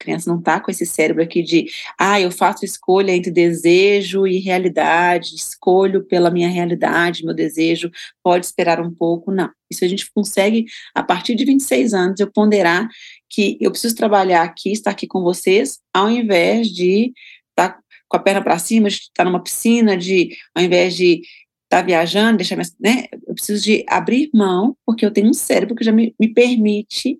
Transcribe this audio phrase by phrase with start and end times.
[0.00, 1.66] A criança não está com esse cérebro aqui de,
[1.98, 7.90] ah, eu faço escolha entre desejo e realidade, escolho pela minha realidade, meu desejo
[8.22, 9.32] pode esperar um pouco.
[9.32, 9.50] Não.
[9.68, 12.88] Isso a gente consegue, a partir de 26 anos, eu ponderar
[13.28, 17.12] que eu preciso trabalhar aqui, estar aqui com vocês, ao invés de
[17.50, 21.22] estar tá com a perna para cima, de estar numa piscina, de, ao invés de
[21.64, 23.06] estar tá viajando, deixar minha, né?
[23.26, 27.18] Eu preciso de abrir mão, porque eu tenho um cérebro que já me, me permite,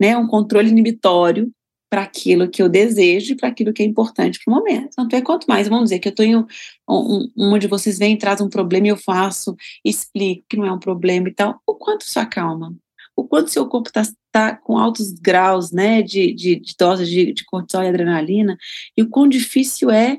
[0.00, 1.50] né, um controle inibitório
[1.90, 4.90] para aquilo que eu desejo e para aquilo que é importante para o momento.
[4.94, 6.46] Tanto é quanto mais, vamos dizer, que eu tenho,
[6.88, 10.66] um, um, de vocês vem e traz um problema e eu faço, explico que não
[10.66, 12.74] é um problema e tal, o quanto isso acalma?
[13.16, 17.32] O quanto seu corpo está tá com altos graus, né, de, de, de doses de,
[17.32, 18.56] de cortisol e adrenalina,
[18.96, 20.18] e o quão difícil é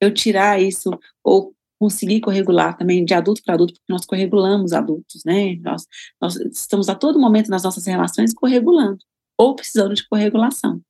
[0.00, 0.90] eu tirar isso,
[1.24, 5.56] ou conseguir corregular também de adulto para adulto, porque nós corregulamos adultos, né?
[5.62, 5.86] Nós,
[6.20, 8.98] nós estamos a todo momento nas nossas relações corregulando,
[9.38, 10.80] ou precisando de corregulação.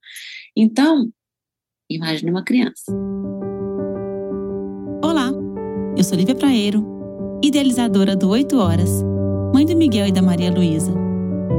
[0.57, 1.11] Então,
[1.91, 2.91] imagine uma criança.
[5.05, 5.31] Olá,
[5.97, 6.85] eu sou Lívia Praeiro,
[7.43, 9.03] idealizadora do 8 Horas,
[9.53, 10.93] mãe do Miguel e da Maria Luísa.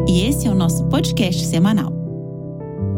[0.07, 1.93] E esse é o nosso podcast semanal.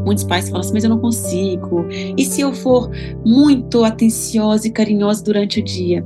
[0.05, 1.85] Muitos pais falam assim, mas eu não consigo.
[2.17, 2.89] E se eu for
[3.25, 6.03] muito atenciosa e carinhosa durante o dia?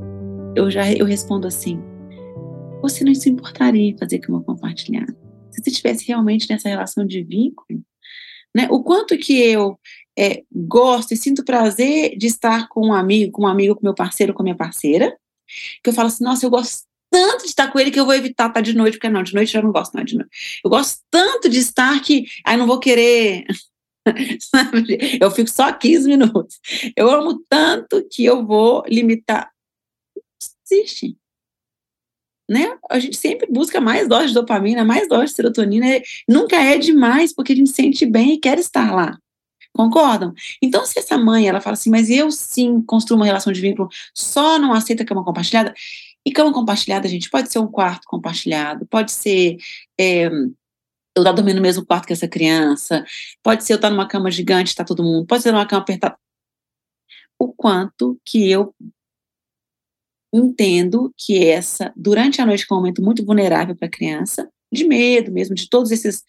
[0.56, 1.80] eu já eu respondo assim:
[2.81, 5.16] você não se importaria em fazer cama compartilhada?
[5.52, 7.84] Se você estivesse realmente nessa relação de vínculo,
[8.56, 8.67] né?
[8.72, 9.78] O quanto que eu
[10.17, 13.94] é, gosto e sinto prazer de estar com um amigo, com um amigo, com meu
[13.94, 15.16] parceiro, com minha parceira,
[15.84, 18.14] que eu falo assim, nossa, eu gosto tanto de estar com ele que eu vou
[18.14, 20.62] evitar estar de noite, porque não, de noite eu não gosto, não, de noite.
[20.64, 23.45] Eu gosto tanto de estar que, aí não vou querer
[25.19, 26.59] eu fico só 15 minutos.
[26.95, 29.52] Eu amo tanto que eu vou limitar
[30.66, 31.17] existe.
[32.50, 32.78] Né?
[32.90, 35.88] A gente sempre busca mais doses de dopamina, mais doses de serotonina,
[36.28, 39.18] nunca é demais, porque a gente sente bem e quer estar lá.
[39.74, 40.34] Concordam?
[40.62, 43.90] Então, se essa mãe, ela fala assim, mas eu sim construo uma relação de vínculo,
[44.14, 45.74] só não aceita cama compartilhada,
[46.26, 49.58] e cama compartilhada, gente, pode ser um quarto compartilhado, pode ser
[50.00, 53.06] é, eu estar dormindo no mesmo quarto que essa criança,
[53.44, 56.18] pode ser eu estar numa cama gigante, está todo mundo, pode ser numa cama apertada.
[57.38, 58.74] O quanto que eu
[60.38, 64.85] entendo que essa, durante a noite, é um momento muito vulnerável para a criança, de
[64.85, 66.23] medo mesmo, de todos esses.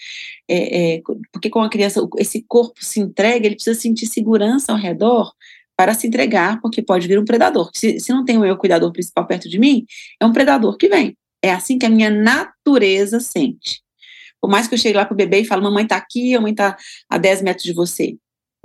[0.49, 1.03] É, é,
[1.33, 5.33] porque com a criança, esse corpo se entrega, ele precisa sentir segurança ao redor
[5.77, 7.71] para se entregar, porque pode vir um predador.
[7.75, 9.85] Se, se não tem o meu cuidador principal perto de mim,
[10.21, 11.17] é um predador que vem.
[11.43, 13.83] É assim que a minha natureza sente.
[14.41, 16.41] Por mais que eu chegue lá para o bebê e fale, mamãe está aqui, a
[16.41, 16.77] mãe está
[17.11, 18.17] a 10 metros de você.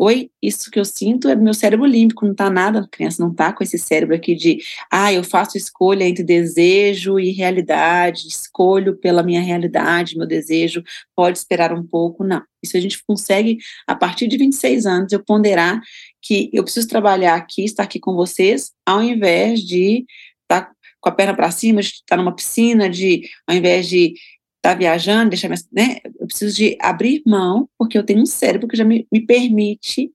[0.03, 3.31] Oi, isso que eu sinto é meu cérebro límbico, não tá nada, a criança não
[3.31, 4.57] tá com esse cérebro aqui de,
[4.91, 10.84] ah, eu faço escolha entre desejo e realidade, escolho pela minha realidade, meu desejo
[11.16, 12.41] pode esperar um pouco, não.
[12.63, 15.79] Isso a gente consegue, a partir de 26 anos, eu ponderar
[16.19, 20.03] que eu preciso trabalhar aqui, estar aqui com vocês, ao invés de
[20.41, 24.16] estar tá com a perna para cima, de estar numa piscina, de, ao invés de
[24.62, 25.97] tá viajando, deixar minha, né?
[26.31, 30.09] Preciso de abrir mão, porque eu tenho um cérebro que já me, me permite,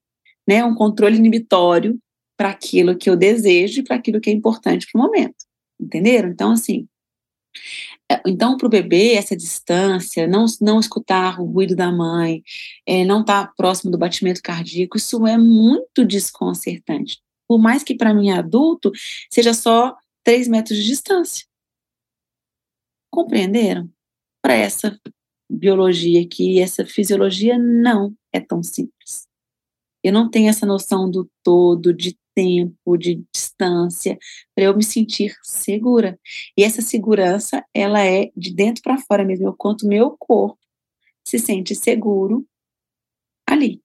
[0.48, 1.98] né, um controle inibitório
[2.38, 5.36] para aquilo que eu desejo e para aquilo que é importante para o momento.
[5.78, 6.30] Entenderam?
[6.30, 6.88] Então, assim,
[8.10, 12.42] é, então, para o bebê, essa distância, não, não escutar o ruído da mãe,
[12.86, 17.20] é, não estar tá próximo do batimento cardíaco, isso é muito desconcertante.
[17.46, 18.90] Por mais que para mim adulto
[19.30, 19.94] seja só
[20.24, 21.44] três metros de distância.
[23.10, 23.90] Compreenderam?
[24.46, 24.96] para essa
[25.50, 29.26] biologia aqui, essa fisiologia não é tão simples.
[30.02, 34.18] Eu não tenho essa noção do todo, de tempo, de distância,
[34.54, 36.18] para eu me sentir segura.
[36.56, 40.58] E essa segurança, ela é de dentro para fora mesmo, eu conto meu corpo
[41.26, 42.46] se sente seguro
[43.48, 43.82] ali.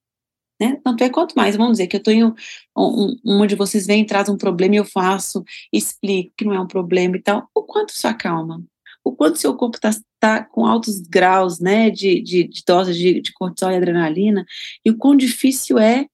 [0.60, 0.80] Né?
[0.84, 2.34] Tanto é quanto mais, vamos dizer que eu tenho,
[2.76, 5.42] um, uma de vocês vem traz um problema e eu faço,
[5.72, 8.62] explico que não é um problema e tal, o quanto isso acalma?
[9.04, 9.90] O quanto seu corpo está
[10.20, 14.44] tá com altos graus né, de, de, de doses de, de cortisol e adrenalina,
[14.84, 16.06] e o quão difícil é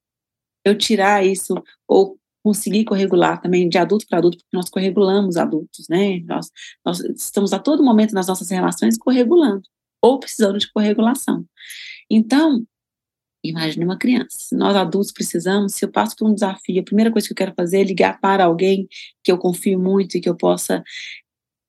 [0.65, 1.55] eu tirar isso,
[1.87, 6.21] ou conseguir corregular também de adulto para adulto, porque nós corregulamos adultos, né?
[6.21, 6.51] Nós,
[6.85, 9.63] nós estamos a todo momento nas nossas relações corregulando,
[10.03, 11.45] ou precisando de corregulação.
[12.11, 12.65] Então,
[13.45, 14.57] imagine uma criança.
[14.57, 17.55] Nós adultos precisamos, se eu passo por um desafio, a primeira coisa que eu quero
[17.55, 18.89] fazer é ligar para alguém
[19.23, 20.83] que eu confio muito e que eu possa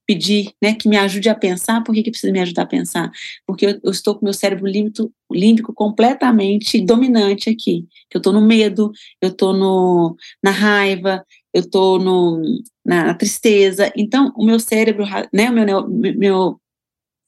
[0.10, 1.84] pedir, né, que me ajude a pensar.
[1.84, 3.12] Por que, que precisa me ajudar a pensar?
[3.46, 7.86] Porque eu, eu estou com meu cérebro límbico, límbico completamente dominante aqui.
[8.12, 8.92] Eu estou no medo,
[9.22, 11.24] eu estou na raiva,
[11.54, 12.42] eu estou no,
[12.84, 13.94] na tristeza.
[13.96, 16.60] Então, o meu cérebro, né, o meu, meu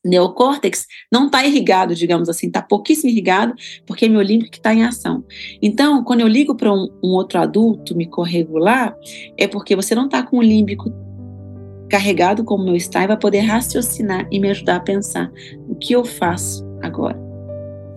[0.03, 3.53] neocórtex não está irrigado, digamos assim, está pouquíssimo irrigado,
[3.85, 5.23] porque meu límbico está em ação.
[5.61, 8.95] Então, quando eu ligo para um, um, outro adulto me corregular,
[9.37, 10.91] é porque você não está com o límbico
[11.91, 15.29] carregado como meu está e vai poder raciocinar e me ajudar a pensar
[15.67, 17.19] o que eu faço agora.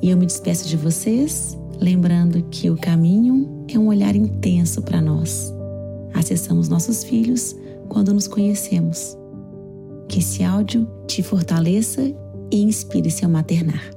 [0.02, 5.00] E eu me despeço de vocês, lembrando que o caminho é um olhar intenso para
[5.00, 5.54] nós.
[6.12, 7.56] Acessamos nossos filhos
[7.88, 9.16] quando nos conhecemos.
[10.08, 12.02] Que esse áudio te fortaleça
[12.50, 13.90] e inspire seu maternar.